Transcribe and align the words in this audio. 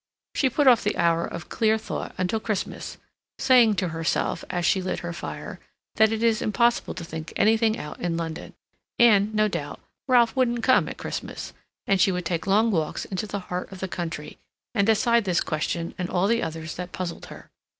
She 0.33 0.49
put 0.49 0.65
off 0.65 0.83
the 0.83 0.97
hour 0.97 1.25
of 1.27 1.47
clear 1.47 1.77
thought 1.77 2.15
until 2.17 2.39
Christmas, 2.39 2.97
saying 3.37 3.75
to 3.75 3.89
herself, 3.89 4.43
as 4.49 4.65
she 4.65 4.81
lit 4.81 5.01
her 5.01 5.13
fire, 5.13 5.59
that 5.97 6.11
it 6.11 6.23
is 6.23 6.41
impossible 6.41 6.95
to 6.95 7.03
think 7.05 7.31
anything 7.35 7.77
out 7.77 7.99
in 7.99 8.17
London; 8.17 8.55
and, 8.97 9.31
no 9.35 9.47
doubt, 9.47 9.79
Ralph 10.07 10.35
wouldn't 10.35 10.63
come 10.63 10.89
at 10.89 10.97
Christmas, 10.97 11.53
and 11.85 12.01
she 12.01 12.11
would 12.11 12.25
take 12.25 12.47
long 12.47 12.71
walks 12.71 13.05
into 13.05 13.27
the 13.27 13.41
heart 13.41 13.71
of 13.71 13.79
the 13.79 13.87
country, 13.87 14.39
and 14.73 14.87
decide 14.87 15.23
this 15.23 15.39
question 15.39 15.93
and 15.99 16.09
all 16.09 16.25
the 16.25 16.41
others 16.41 16.77
that 16.77 16.91
puzzled 16.93 17.27
her. 17.27 17.51